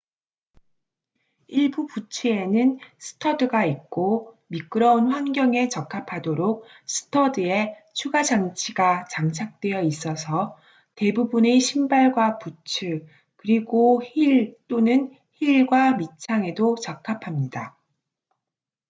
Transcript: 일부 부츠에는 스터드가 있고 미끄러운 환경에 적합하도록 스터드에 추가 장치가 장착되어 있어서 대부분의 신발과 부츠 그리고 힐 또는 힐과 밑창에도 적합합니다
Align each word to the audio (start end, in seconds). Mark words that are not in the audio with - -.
일부 1.45 1.85
부츠에는 1.85 2.79
스터드가 2.97 3.65
있고 3.65 4.35
미끄러운 4.47 5.11
환경에 5.11 5.69
적합하도록 5.69 6.63
스터드에 6.87 7.77
추가 7.93 8.23
장치가 8.23 9.05
장착되어 9.11 9.83
있어서 9.83 10.57
대부분의 10.95 11.59
신발과 11.59 12.39
부츠 12.39 13.05
그리고 13.35 14.01
힐 14.03 14.57
또는 14.67 15.15
힐과 15.33 15.97
밑창에도 15.97 16.77
적합합니다 16.77 17.77